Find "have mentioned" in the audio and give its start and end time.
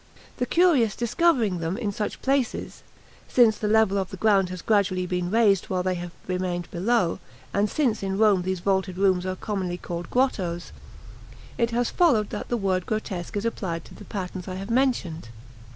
14.55-15.29